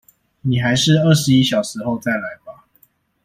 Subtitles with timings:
[0.41, 2.65] 你還是二十一小時後再來吧